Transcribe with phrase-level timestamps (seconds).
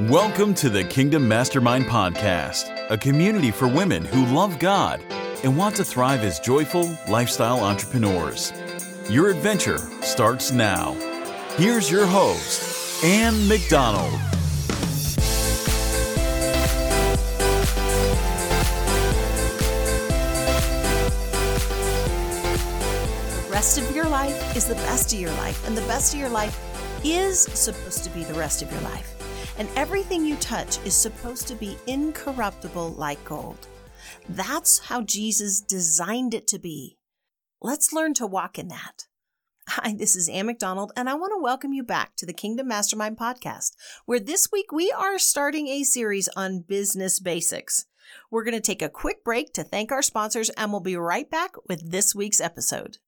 [0.00, 5.00] Welcome to the Kingdom Mastermind Podcast, a community for women who love God
[5.44, 8.52] and want to thrive as joyful lifestyle entrepreneurs.
[9.08, 10.94] Your adventure starts now.
[11.56, 14.10] Here's your host, Ann McDonald.
[23.44, 26.18] The rest of your life is the best of your life, and the best of
[26.18, 26.58] your life
[27.04, 29.14] is supposed to be the rest of your life
[29.58, 33.66] and everything you touch is supposed to be incorruptible like gold.
[34.28, 36.98] That's how Jesus designed it to be.
[37.60, 39.06] Let's learn to walk in that.
[39.68, 42.68] Hi, this is Ann McDonald, and I want to welcome you back to the Kingdom
[42.68, 43.72] Mastermind podcast,
[44.04, 47.86] where this week we are starting a series on business basics.
[48.30, 51.30] We're going to take a quick break to thank our sponsors, and we'll be right
[51.30, 52.98] back with this week's episode.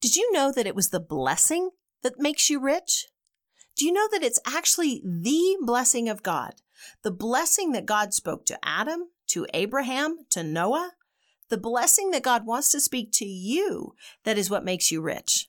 [0.00, 1.70] Did you know that it was the blessing
[2.02, 3.06] that makes you rich?
[3.76, 6.54] Do you know that it's actually the blessing of God?
[7.02, 10.92] The blessing that God spoke to Adam, to Abraham, to Noah,
[11.48, 15.48] the blessing that God wants to speak to you, that is what makes you rich.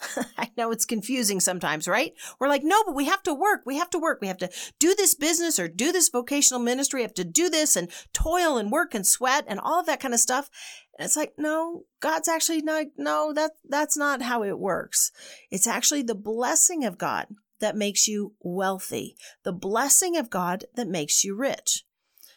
[0.38, 2.12] I know it's confusing sometimes, right?
[2.38, 3.62] We're like, no, but we have to work.
[3.64, 4.18] We have to work.
[4.20, 6.98] We have to do this business or do this vocational ministry.
[6.98, 10.00] We have to do this and toil and work and sweat and all of that
[10.00, 10.50] kind of stuff.
[10.98, 15.10] And it's like, no, God's actually not, no, that, that's not how it works.
[15.50, 17.26] It's actually the blessing of God
[17.60, 21.84] that makes you wealthy, the blessing of God that makes you rich.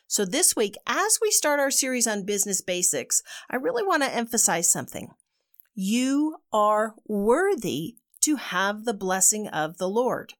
[0.09, 4.13] So, this week, as we start our series on business basics, I really want to
[4.13, 5.09] emphasize something.
[5.75, 10.33] You are worthy to have the blessing of the Lord.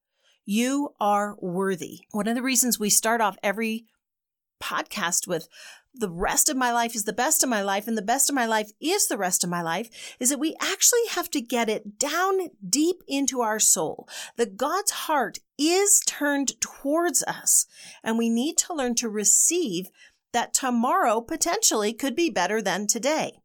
[0.45, 2.00] You are worthy.
[2.11, 3.85] One of the reasons we start off every
[4.63, 5.50] podcast with
[5.97, 8.35] the rest of my life is the best of my life and the best of
[8.35, 11.69] my life is the rest of my life is that we actually have to get
[11.69, 14.07] it down deep into our soul.
[14.35, 17.65] That God's heart is turned towards us
[18.03, 19.87] and we need to learn to receive
[20.33, 23.39] that tomorrow potentially could be better than today.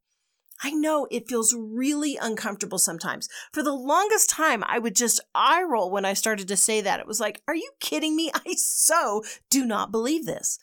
[0.62, 3.28] I know it feels really uncomfortable sometimes.
[3.52, 7.00] For the longest time, I would just eye roll when I started to say that.
[7.00, 8.30] It was like, are you kidding me?
[8.34, 10.58] I so do not believe this.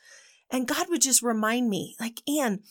[0.52, 2.62] And God would just remind me, like, Ann,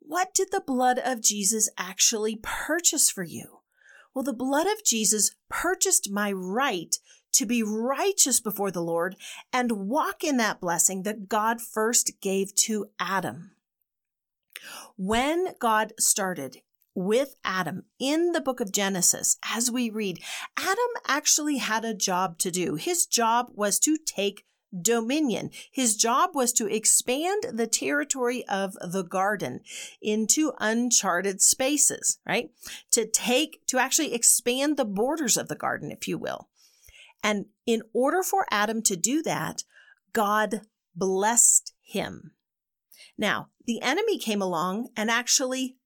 [0.00, 3.60] what did the blood of Jesus actually purchase for you?
[4.14, 6.94] Well, the blood of Jesus purchased my right
[7.32, 9.16] to be righteous before the Lord
[9.52, 13.52] and walk in that blessing that God first gave to Adam.
[14.96, 16.58] When God started
[16.94, 20.20] with Adam in the book of Genesis, as we read,
[20.58, 22.74] Adam actually had a job to do.
[22.74, 24.44] His job was to take
[24.80, 25.50] dominion.
[25.70, 29.60] His job was to expand the territory of the garden
[30.00, 32.50] into uncharted spaces, right?
[32.92, 36.48] To take, to actually expand the borders of the garden, if you will.
[37.22, 39.62] And in order for Adam to do that,
[40.12, 40.62] God
[40.94, 42.32] blessed him.
[43.16, 45.76] Now, the enemy came along and actually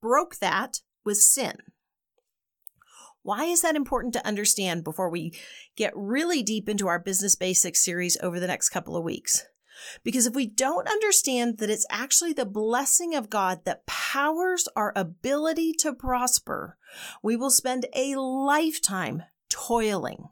[0.00, 1.58] broke that with sin.
[3.22, 5.32] Why is that important to understand before we
[5.76, 9.44] get really deep into our business basics series over the next couple of weeks?
[10.02, 14.92] Because if we don't understand that it's actually the blessing of God that powers our
[14.96, 16.76] ability to prosper,
[17.22, 20.28] we will spend a lifetime toiling,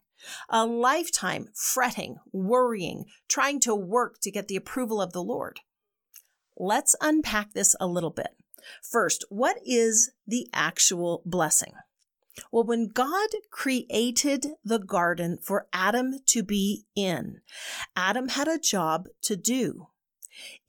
[0.49, 5.61] a lifetime fretting, worrying, trying to work to get the approval of the Lord.
[6.57, 8.37] Let's unpack this a little bit.
[8.83, 11.75] First, what is the actual blessing?
[12.51, 17.41] Well, when God created the garden for Adam to be in,
[17.95, 19.89] Adam had a job to do.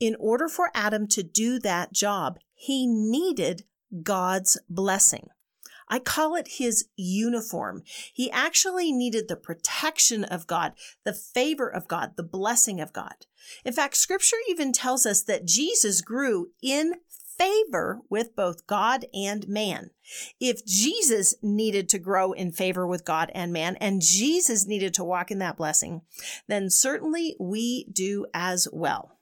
[0.00, 3.64] In order for Adam to do that job, he needed
[4.02, 5.28] God's blessing.
[5.88, 7.82] I call it his uniform.
[8.12, 10.74] He actually needed the protection of God,
[11.04, 13.26] the favor of God, the blessing of God.
[13.64, 16.96] In fact, scripture even tells us that Jesus grew in
[17.38, 19.90] favor with both God and man.
[20.40, 25.04] If Jesus needed to grow in favor with God and man, and Jesus needed to
[25.04, 26.02] walk in that blessing,
[26.48, 29.18] then certainly we do as well.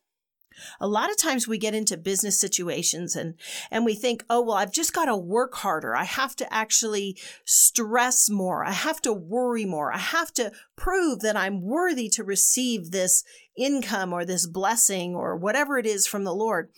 [0.81, 3.35] A lot of times we get into business situations and,
[3.71, 5.95] and we think, oh, well, I've just got to work harder.
[5.95, 8.65] I have to actually stress more.
[8.65, 9.93] I have to worry more.
[9.93, 13.23] I have to prove that I'm worthy to receive this
[13.57, 16.71] income or this blessing or whatever it is from the Lord.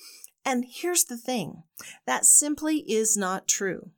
[0.48, 1.64] And here's the thing
[2.06, 3.90] that simply is not true.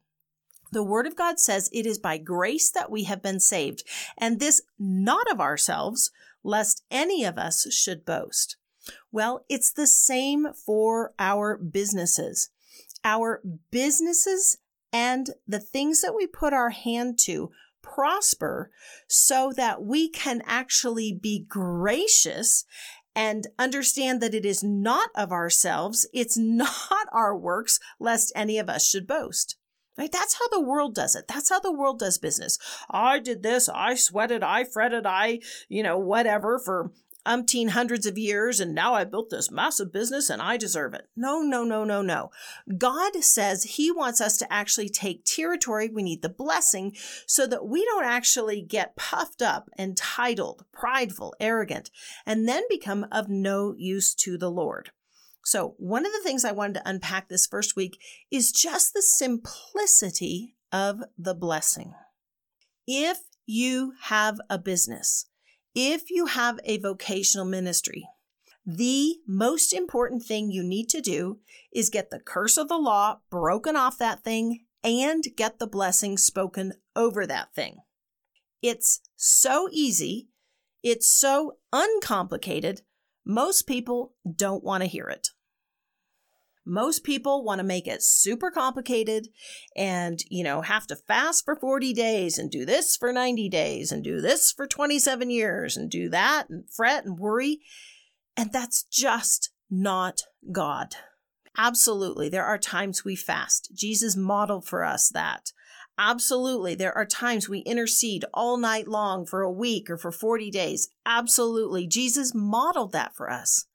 [0.73, 3.85] The word of God says it is by grace that we have been saved,
[4.19, 6.11] and this not of ourselves,
[6.43, 8.56] lest any of us should boast.
[9.12, 12.50] Well, it's the same for our businesses.
[13.05, 14.58] Our businesses
[14.93, 18.73] and the things that we put our hand to prosper
[19.06, 22.64] so that we can actually be gracious
[23.20, 28.70] and understand that it is not of ourselves, it's not our works, lest any of
[28.70, 29.56] us should boast.
[29.99, 30.11] Right?
[30.11, 31.28] That's how the world does it.
[31.28, 32.58] That's how the world does business.
[32.88, 36.93] I did this, I sweated, I fretted, I, you know, whatever for
[37.26, 41.08] umpteen hundreds of years and now I built this massive business and I deserve it.
[41.17, 42.31] No, no, no, no, no.
[42.78, 45.90] God says He wants us to actually take territory.
[45.93, 46.94] We need the blessing
[47.26, 51.90] so that we don't actually get puffed up, entitled, prideful, arrogant,
[52.26, 54.90] and then become of no use to the Lord.
[55.44, 57.99] So, one of the things I wanted to unpack this first week
[58.31, 61.94] is just the simplicity of the blessing.
[62.87, 65.26] If you have a business,
[65.75, 68.08] if you have a vocational ministry,
[68.67, 71.38] the most important thing you need to do
[71.72, 76.19] is get the curse of the law broken off that thing and get the blessing
[76.19, 77.78] spoken over that thing.
[78.62, 80.28] It's so easy.
[80.82, 82.82] It's so uncomplicated.
[83.25, 85.28] Most people don't want to hear it.
[86.67, 89.29] Most people want to make it super complicated
[89.75, 93.91] and, you know, have to fast for 40 days and do this for 90 days
[93.91, 97.61] and do this for 27 years and do that and fret and worry.
[98.37, 100.23] And that's just not
[100.53, 100.97] God.
[101.57, 102.29] Absolutely.
[102.29, 103.71] There are times we fast.
[103.75, 105.53] Jesus modeled for us that.
[105.99, 106.75] Absolutely.
[106.75, 110.89] There are times we intercede all night long for a week or for 40 days.
[111.05, 111.87] Absolutely.
[111.87, 113.67] Jesus modeled that for us.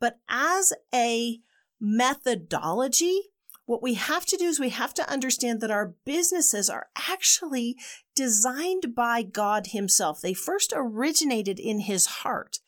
[0.00, 1.40] But as a
[1.80, 3.30] methodology,
[3.66, 7.76] what we have to do is we have to understand that our businesses are actually
[8.14, 10.20] designed by God Himself.
[10.20, 12.60] They first originated in His heart.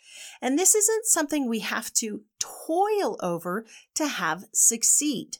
[0.42, 3.64] And this isn't something we have to toil over
[3.94, 5.38] to have succeed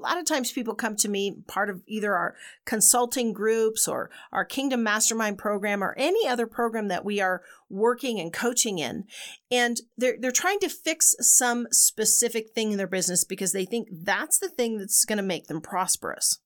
[0.00, 4.10] a lot of times people come to me part of either our consulting groups or
[4.32, 9.04] our kingdom mastermind program or any other program that we are working and coaching in
[9.50, 13.88] and they're they're trying to fix some specific thing in their business because they think
[13.92, 16.38] that's the thing that's going to make them prosperous.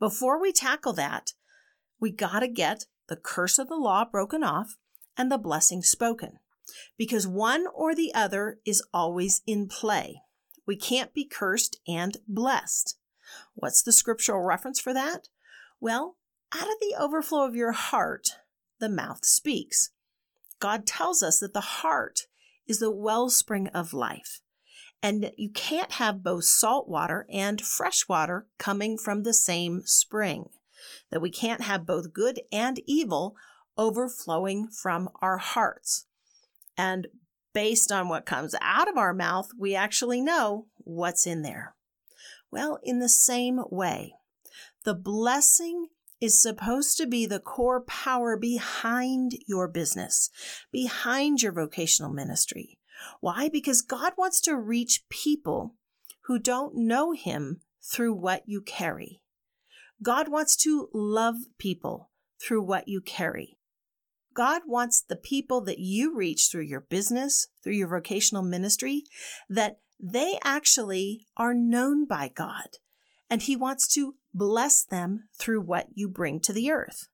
[0.00, 1.32] Before we tackle that
[2.00, 4.76] we got to get the curse of the law broken off
[5.16, 6.38] and the blessing spoken
[6.96, 10.22] because one or the other is always in play
[10.68, 12.98] we can't be cursed and blessed.
[13.54, 15.28] What's the scriptural reference for that?
[15.80, 16.16] Well,
[16.54, 18.36] out of the overflow of your heart,
[18.78, 19.90] the mouth speaks.
[20.60, 22.26] God tells us that the heart
[22.66, 24.40] is the wellspring of life,
[25.02, 29.82] and that you can't have both salt water and fresh water coming from the same
[29.86, 30.50] spring.
[31.10, 33.36] That we can't have both good and evil
[33.78, 36.06] overflowing from our hearts.
[36.76, 37.06] And
[37.58, 41.74] based on what comes out of our mouth, we actually know what's in there.
[42.52, 44.14] Well, in the same way,
[44.84, 45.88] the blessing
[46.20, 50.30] is supposed to be the core power behind your business,
[50.70, 52.78] behind your vocational ministry.
[53.20, 53.48] Why?
[53.48, 55.74] Because God wants to reach people
[56.26, 59.20] who don't know Him through what you carry.
[60.00, 63.57] God wants to love people through what you carry.
[64.38, 69.02] God wants the people that you reach through your business, through your vocational ministry,
[69.48, 72.78] that they actually are known by God.
[73.28, 77.08] And He wants to bless them through what you bring to the earth.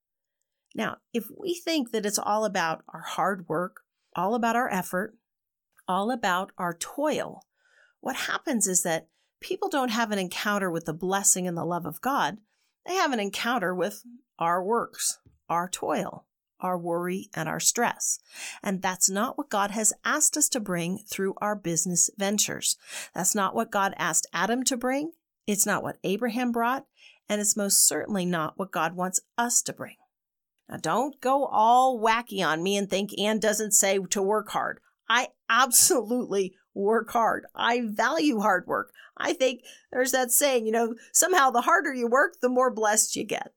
[0.75, 3.81] Now, if we think that it's all about our hard work,
[4.14, 5.16] all about our effort,
[5.88, 7.47] all about our toil,
[8.02, 9.09] what happens is that
[9.40, 12.37] people don't have an encounter with the blessing and the love of God.
[12.87, 14.02] They have an encounter with
[14.38, 16.26] our works, our toil
[16.61, 18.19] our worry, and our stress.
[18.63, 22.77] And that's not what God has asked us to bring through our business ventures.
[23.15, 25.13] That's not what God asked Adam to bring.
[25.47, 26.87] It's not what Abraham brought.
[27.29, 29.97] And it's most certainly not what God wants us to bring.
[30.69, 34.81] Now, don't go all wacky on me and think Ann doesn't say to work hard.
[35.09, 37.47] I absolutely work hard.
[37.55, 38.93] I value hard work.
[39.17, 43.15] I think there's that saying, you know, somehow the harder you work, the more blessed
[43.17, 43.53] you get.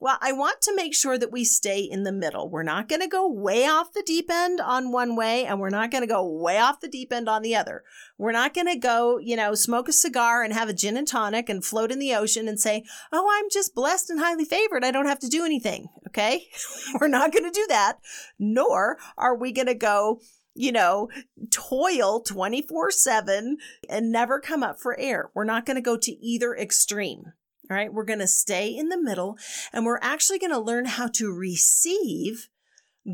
[0.00, 2.50] Well, I want to make sure that we stay in the middle.
[2.50, 5.70] We're not going to go way off the deep end on one way and we're
[5.70, 7.84] not going to go way off the deep end on the other.
[8.18, 11.06] We're not going to go, you know, smoke a cigar and have a gin and
[11.06, 14.84] tonic and float in the ocean and say, Oh, I'm just blessed and highly favored.
[14.84, 15.88] I don't have to do anything.
[16.08, 16.48] Okay.
[17.00, 17.98] we're not going to do that.
[18.38, 20.20] Nor are we going to go,
[20.54, 21.08] you know,
[21.50, 23.58] toil 24 7
[23.88, 25.30] and never come up for air.
[25.34, 27.32] We're not going to go to either extreme.
[27.74, 27.92] All right.
[27.92, 29.36] We're going to stay in the middle
[29.72, 32.48] and we're actually going to learn how to receive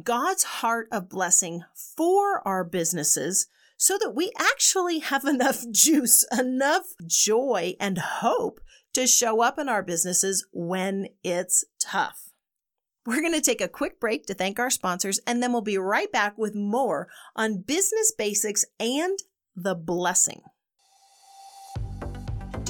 [0.05, 1.65] God's heart of blessing
[1.97, 3.47] for our businesses
[3.79, 8.61] so that we actually have enough juice, enough joy and hope
[8.93, 12.29] to show up in our businesses when it's tough.
[13.07, 15.79] We're going to take a quick break to thank our sponsors, and then we'll be
[15.79, 19.19] right back with more on business basics and
[19.57, 20.43] the blessing.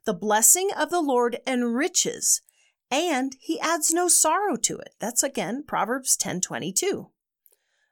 [0.04, 2.42] The blessing of the Lord enriches,
[2.90, 4.94] and he adds no sorrow to it.
[4.98, 7.10] That's again Proverbs 10:22.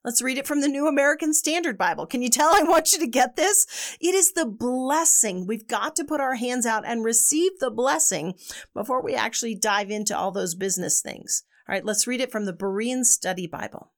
[0.05, 2.07] Let's read it from the New American Standard Bible.
[2.07, 3.97] Can you tell I want you to get this?
[4.01, 5.47] It is the blessing.
[5.47, 8.35] We've got to put our hands out and receive the blessing
[8.75, 11.43] before we actually dive into all those business things.
[11.69, 13.93] All right, let's read it from the Berean Study Bible.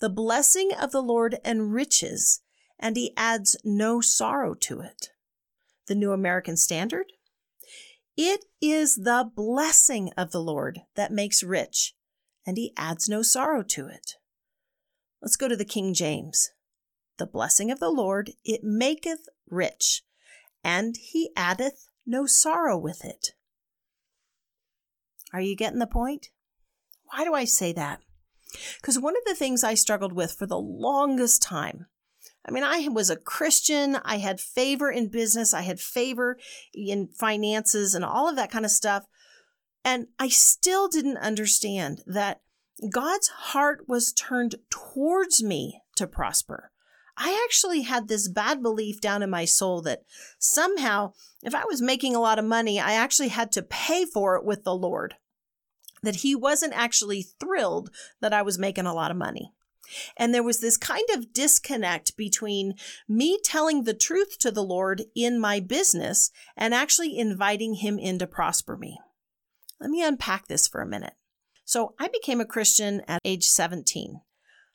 [0.00, 2.40] The blessing of the Lord enriches,
[2.78, 5.08] and he adds no sorrow to it.
[5.88, 7.06] The New American Standard.
[8.16, 11.94] It is the blessing of the Lord that makes rich,
[12.46, 14.12] and he adds no sorrow to it.
[15.24, 16.50] Let's go to the King James.
[17.16, 20.02] The blessing of the Lord, it maketh rich,
[20.62, 23.28] and he addeth no sorrow with it.
[25.32, 26.28] Are you getting the point?
[27.04, 28.00] Why do I say that?
[28.76, 31.86] Because one of the things I struggled with for the longest time,
[32.46, 36.36] I mean, I was a Christian, I had favor in business, I had favor
[36.74, 39.06] in finances, and all of that kind of stuff.
[39.86, 42.42] And I still didn't understand that
[42.90, 46.72] God's heart was turned towards me to prosper.
[47.16, 50.02] I actually had this bad belief down in my soul that
[50.38, 51.12] somehow,
[51.42, 54.44] if I was making a lot of money, I actually had to pay for it
[54.44, 55.14] with the Lord.
[56.02, 57.90] That He wasn't actually thrilled
[58.20, 59.52] that I was making a lot of money.
[60.16, 62.74] And there was this kind of disconnect between
[63.08, 68.18] me telling the truth to the Lord in my business and actually inviting Him in
[68.18, 68.98] to prosper me.
[69.80, 71.14] Let me unpack this for a minute.
[71.64, 74.20] So I became a Christian at age 17.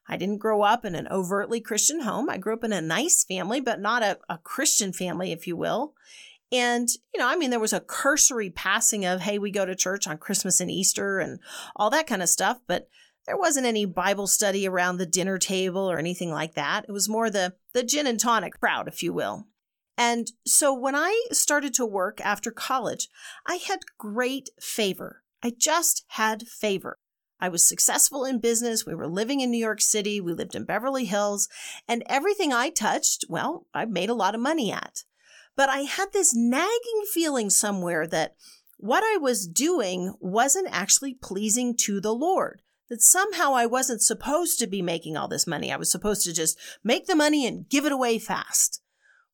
[0.08, 2.30] I didn't grow up in an overtly Christian home.
[2.30, 5.56] I grew up in a nice family, but not a, a Christian family, if you
[5.56, 5.94] will.
[6.52, 9.76] And, you know, I mean, there was a cursory passing of, hey, we go to
[9.76, 11.40] church on Christmas and Easter and
[11.76, 12.88] all that kind of stuff, but
[13.28, 16.86] there wasn't any Bible study around the dinner table or anything like that.
[16.90, 19.46] It was more the, the gin and tonic crowd, if you will.
[19.96, 23.10] And so when I started to work after college,
[23.46, 26.98] I had great favor I just had favor.
[27.40, 28.86] I was successful in business.
[28.86, 30.20] We were living in New York City.
[30.20, 31.48] We lived in Beverly Hills.
[31.88, 35.04] And everything I touched, well, I made a lot of money at.
[35.56, 38.36] But I had this nagging feeling somewhere that
[38.78, 42.62] what I was doing wasn't actually pleasing to the Lord.
[42.90, 45.72] That somehow I wasn't supposed to be making all this money.
[45.72, 48.82] I was supposed to just make the money and give it away fast.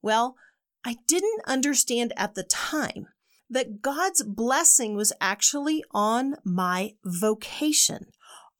[0.01, 0.35] Well,
[0.83, 3.07] I didn't understand at the time
[3.55, 8.07] that God's blessing was actually on my vocation,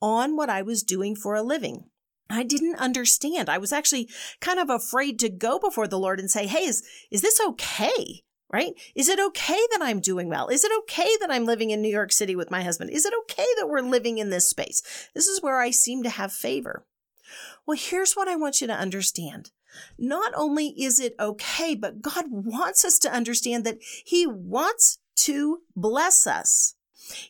[0.02, 1.90] on what I was doing for a living.
[2.30, 3.50] I didn't understand.
[3.50, 4.10] I was actually
[4.40, 8.24] kind of afraid to go before the Lord and say, Hey, is, is this okay?
[8.50, 8.72] Right?
[8.96, 10.48] Is it okay that I'm doing well?
[10.48, 12.90] Is it okay that I'm living in New York City with my husband?
[12.92, 14.82] Is it okay that we're living in this space?
[15.14, 16.86] This is where I seem to have favor.
[17.68, 19.52] Well, here's what I want you to understand.
[19.98, 25.62] Not only is it okay, but God wants us to understand that He wants to
[25.76, 26.76] bless us.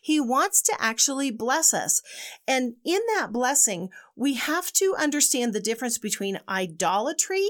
[0.00, 2.00] He wants to actually bless us.
[2.48, 7.48] And in that blessing, we have to understand the difference between idolatry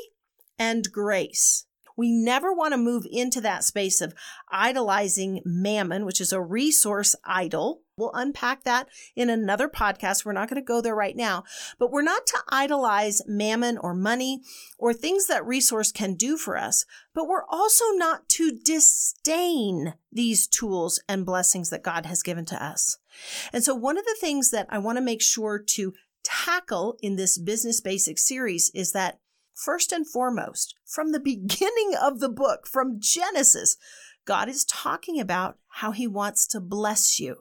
[0.59, 1.66] and grace.
[1.97, 4.15] We never want to move into that space of
[4.51, 7.83] idolizing mammon, which is a resource idol.
[7.97, 10.25] We'll unpack that in another podcast.
[10.25, 11.45] We're not going to go there right now,
[11.79, 14.43] but we're not to idolize mammon or money
[14.79, 16.85] or things that resource can do for us,
[17.15, 22.63] but we're also not to disdain these tools and blessings that God has given to
[22.63, 22.99] us.
[23.53, 27.17] And so one of the things that I want to make sure to tackle in
[27.17, 29.21] this business basics series is that
[29.57, 33.77] First and foremost, from the beginning of the book, from Genesis,
[34.27, 37.39] God is talking about how he wants to bless you.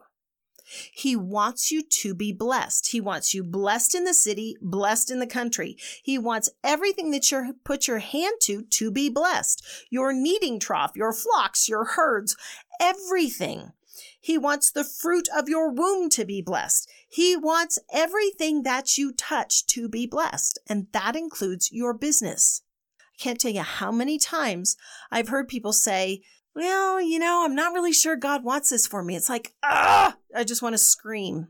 [0.92, 2.88] He wants you to be blessed.
[2.88, 5.78] He wants you blessed in the city, blessed in the country.
[6.04, 9.64] He wants everything that you put your hand to to be blessed.
[9.92, 12.36] Your kneading trough, your flocks, your herds,
[12.80, 13.74] everything.
[14.20, 16.90] He wants the fruit of your womb to be blessed.
[17.08, 22.62] He wants everything that you touch to be blessed, and that includes your business.
[23.00, 24.76] I can't tell you how many times
[25.12, 26.22] I've heard people say,
[26.54, 29.16] well, you know, I'm not really sure God wants this for me.
[29.16, 31.50] It's like, ah, I just want to scream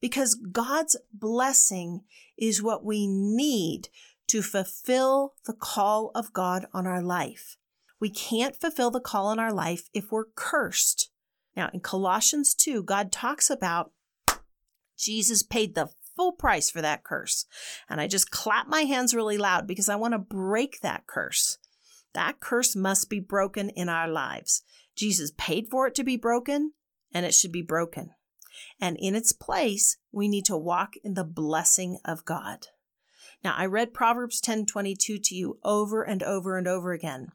[0.00, 2.02] because God's blessing
[2.38, 3.88] is what we need
[4.28, 7.56] to fulfill the call of God on our life.
[8.00, 11.10] We can't fulfill the call on our life if we're cursed.
[11.56, 13.92] Now, in Colossians 2, God talks about
[14.98, 17.46] Jesus paid the full price for that curse.
[17.88, 21.58] And I just clap my hands really loud because I want to break that curse.
[22.14, 24.62] That curse must be broken in our lives.
[24.94, 26.72] Jesus paid for it to be broken,
[27.12, 28.10] and it should be broken.
[28.80, 32.68] And in its place, we need to walk in the blessing of God.
[33.44, 37.28] Now, I read Proverbs 10:22 to you over and over and over again.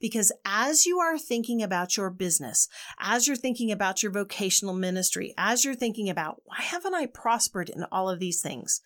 [0.00, 5.34] Because as you are thinking about your business, as you're thinking about your vocational ministry,
[5.38, 8.80] as you're thinking about why haven't I prospered in all of these things?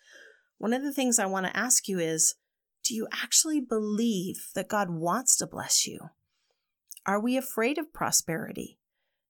[0.57, 2.35] One of the things I want to ask you is
[2.83, 5.99] do you actually believe that God wants to bless you?
[7.05, 8.79] Are we afraid of prosperity?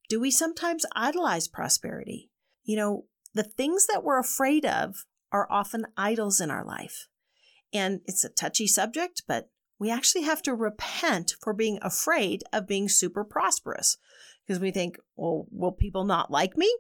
[0.10, 2.30] Do we sometimes idolize prosperity?
[2.64, 7.08] You know, the things that we're afraid of are often idols in our life.
[7.74, 9.50] And it's a touchy subject, but
[9.80, 13.98] we actually have to repent for being afraid of being super prosperous
[14.46, 16.74] because we think, well, will people not like me?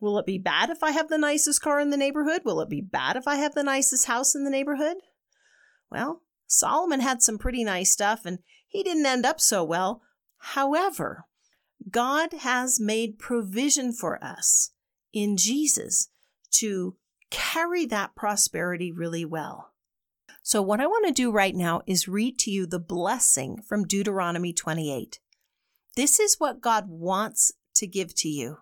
[0.00, 2.42] Will it be bad if I have the nicest car in the neighborhood?
[2.44, 4.98] Will it be bad if I have the nicest house in the neighborhood?
[5.90, 10.02] Well, Solomon had some pretty nice stuff and he didn't end up so well.
[10.38, 11.24] However,
[11.90, 14.72] God has made provision for us
[15.12, 16.10] in Jesus
[16.52, 16.96] to
[17.30, 19.73] carry that prosperity really well.
[20.46, 23.86] So, what I want to do right now is read to you the blessing from
[23.86, 25.18] Deuteronomy 28.
[25.96, 28.58] This is what God wants to give to you.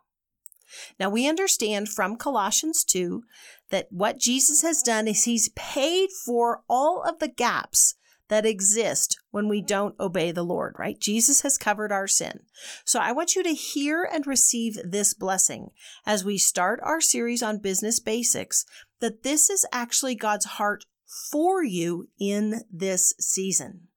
[1.01, 3.25] Now, we understand from Colossians 2
[3.71, 7.97] that what Jesus has done is he's paid for all of the gaps
[8.29, 11.01] that exist when we don't obey the Lord, right?
[11.01, 12.43] Jesus has covered our sin.
[12.85, 15.71] So I want you to hear and receive this blessing
[16.07, 18.65] as we start our series on business basics,
[19.01, 20.85] that this is actually God's heart
[21.31, 23.89] for you in this season.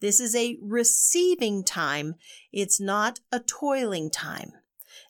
[0.00, 2.16] This is a receiving time.
[2.52, 4.52] It's not a toiling time.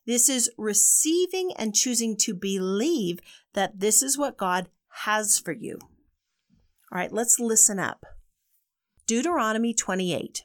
[0.06, 3.18] This is receiving and choosing to believe
[3.54, 4.68] that this is what God
[5.04, 5.78] has for you.
[6.92, 8.06] All right, let's listen up.
[9.06, 10.44] Deuteronomy 28.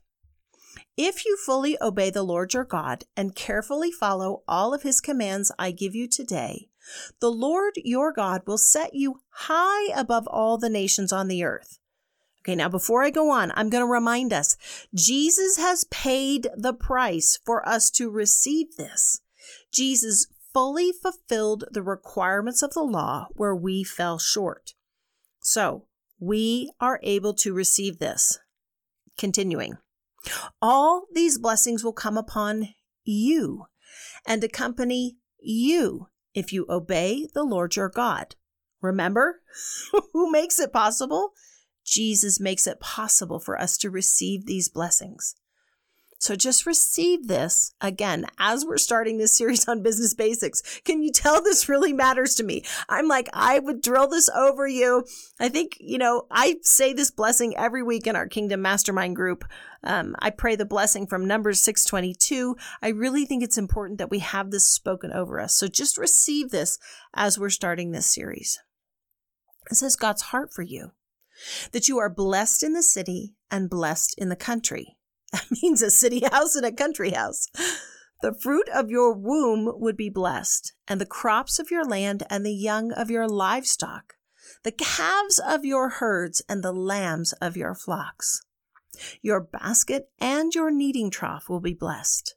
[0.98, 5.52] If you fully obey the Lord your God and carefully follow all of his commands
[5.60, 6.70] I give you today,
[7.20, 11.80] the Lord your God will set you high above all the nations on the earth.
[12.42, 14.58] Okay, now before I go on, I'm going to remind us
[14.96, 19.22] Jesus has paid the price for us to receive this.
[19.72, 24.74] Jesus fully fulfilled the requirements of the law where we fell short.
[25.40, 25.86] So
[26.20, 28.40] we are able to receive this.
[29.18, 29.78] Continuing,
[30.62, 32.70] all these blessings will come upon
[33.04, 33.66] you
[34.26, 38.36] and accompany you if you obey the Lord your God.
[38.82, 39.42] Remember
[40.14, 41.34] who makes it possible?
[41.86, 45.36] Jesus makes it possible for us to receive these blessings.
[46.22, 50.62] So just receive this again as we're starting this series on business basics.
[50.86, 52.64] Can you tell this really matters to me?
[52.88, 55.04] I'm like, I would drill this over you.
[55.40, 59.46] I think, you know, I say this blessing every week in our Kingdom Mastermind group.
[59.84, 62.56] Um, I pray the blessing from Numbers 622.
[62.84, 65.56] I really think it's important that we have this spoken over us.
[65.56, 66.78] So just receive this
[67.16, 68.60] as we're starting this series.
[69.72, 70.92] It says God's heart for you,
[71.72, 74.98] that you are blessed in the city and blessed in the country.
[75.52, 77.48] That means a city house and a country house.
[78.22, 82.46] The fruit of your womb would be blessed, and the crops of your land and
[82.46, 84.16] the young of your livestock,
[84.64, 88.42] the calves of your herds and the lambs of your flocks.
[89.22, 92.36] Your basket and your kneading trough will be blessed.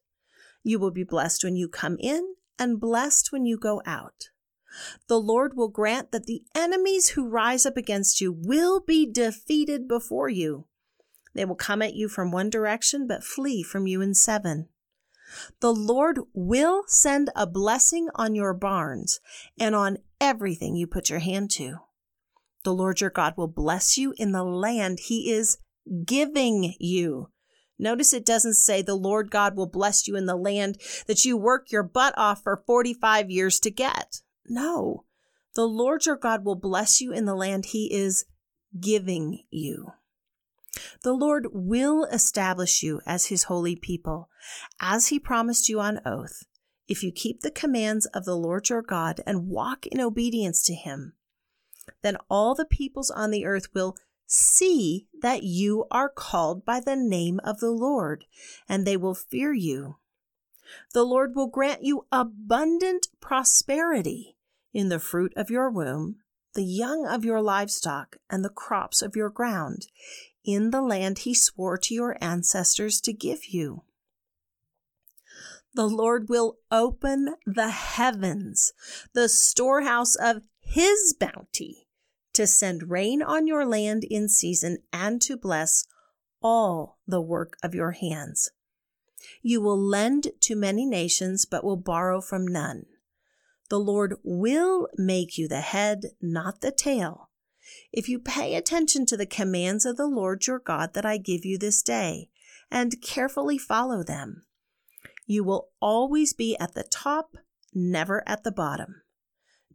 [0.63, 4.29] You will be blessed when you come in and blessed when you go out.
[5.09, 9.87] The Lord will grant that the enemies who rise up against you will be defeated
[9.87, 10.67] before you.
[11.35, 14.69] They will come at you from one direction, but flee from you in seven.
[15.61, 19.21] The Lord will send a blessing on your barns
[19.59, 21.79] and on everything you put your hand to.
[22.63, 25.59] The Lord your God will bless you in the land he is
[26.07, 27.31] giving you.
[27.79, 31.37] Notice it doesn't say the Lord God will bless you in the land that you
[31.37, 34.23] work your butt off for 45 years to get.
[34.47, 35.05] No,
[35.55, 38.25] the Lord your God will bless you in the land he is
[38.81, 39.93] giving you.
[41.03, 44.29] The Lord will establish you as his holy people,
[44.81, 46.45] as he promised you on oath,
[46.89, 50.75] if you keep the commands of the Lord your God and walk in obedience to
[50.75, 51.15] him.
[52.03, 56.97] Then all the peoples on the earth will see that you are called by the
[56.97, 58.25] name of the Lord,
[58.69, 59.97] and they will fear you.
[60.93, 64.37] The Lord will grant you abundant prosperity
[64.73, 66.17] in the fruit of your womb,
[66.55, 69.87] the young of your livestock, and the crops of your ground,
[70.45, 73.83] in the land he swore to your ancestors to give you.
[75.75, 78.73] The Lord will open the heavens,
[79.13, 81.89] the storehouse of his bounty,
[82.35, 85.87] to send rain on your land in season and to bless
[86.41, 88.51] all the work of your hands.
[89.43, 92.87] You will lend to many nations, but will borrow from none.
[93.71, 97.24] The Lord will make you the head, not the tail
[97.97, 101.45] if you pay attention to the commands of the Lord your God that I give
[101.45, 102.29] you this day,
[102.69, 104.43] and carefully follow them,
[105.27, 107.37] you will always be at the top,
[107.73, 109.03] never at the bottom.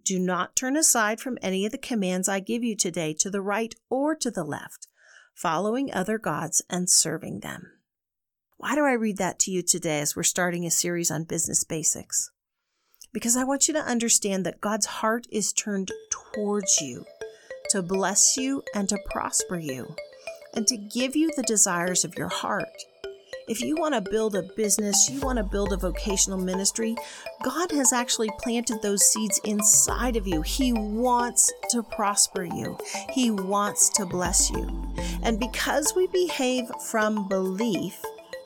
[0.03, 3.41] Do not turn aside from any of the commands I give you today to the
[3.41, 4.87] right or to the left,
[5.33, 7.71] following other gods and serving them.
[8.57, 11.63] Why do I read that to you today as we're starting a series on business
[11.63, 12.31] basics?
[13.13, 15.93] Because I want you to understand that God's heart is turned
[16.33, 17.05] towards you
[17.69, 19.95] to bless you and to prosper you,
[20.53, 22.65] and to give you the desires of your heart.
[23.47, 26.95] If you want to build a business, you want to build a vocational ministry,
[27.43, 30.43] God has actually planted those seeds inside of you.
[30.43, 32.77] He wants to prosper you,
[33.09, 34.93] He wants to bless you.
[35.23, 37.99] And because we behave from belief,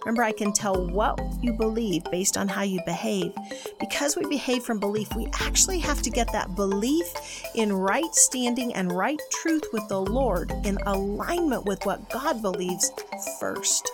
[0.05, 3.33] Remember, I can tell what you believe based on how you behave.
[3.79, 7.05] Because we behave from belief, we actually have to get that belief
[7.55, 12.91] in right standing and right truth with the Lord in alignment with what God believes
[13.39, 13.89] first.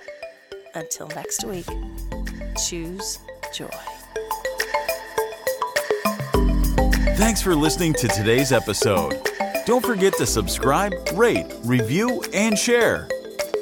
[0.75, 1.67] Until next week,
[2.65, 3.19] choose
[3.53, 3.69] joy.
[7.17, 9.21] Thanks for listening to today's episode.
[9.67, 13.09] Don't forget to subscribe, rate, review, and share.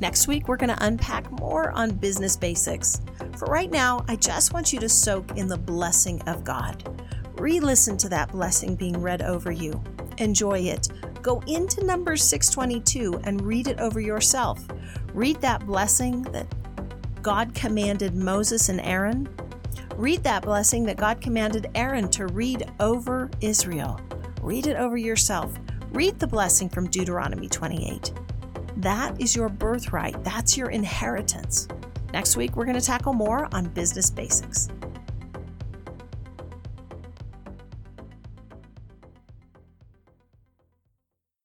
[0.03, 2.99] Next week, we're going to unpack more on business basics.
[3.37, 6.83] For right now, I just want you to soak in the blessing of God.
[7.37, 9.81] Re listen to that blessing being read over you.
[10.17, 10.89] Enjoy it.
[11.21, 14.67] Go into Numbers 622 and read it over yourself.
[15.13, 16.53] Read that blessing that
[17.21, 19.29] God commanded Moses and Aaron.
[19.95, 24.01] Read that blessing that God commanded Aaron to read over Israel.
[24.41, 25.57] Read it over yourself.
[25.93, 28.11] Read the blessing from Deuteronomy 28.
[28.77, 31.67] That is your birthright, that's your inheritance.
[32.11, 34.69] Next week, we're going to tackle more on business basics.